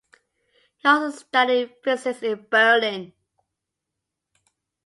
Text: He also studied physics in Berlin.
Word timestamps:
He 0.77 0.87
also 0.89 1.15
studied 1.15 1.75
physics 1.83 2.23
in 2.23 2.47
Berlin. 2.49 3.13